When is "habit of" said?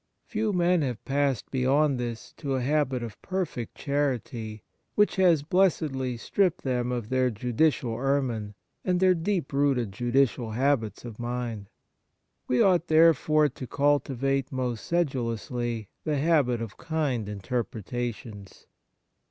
2.61-3.21, 16.17-16.77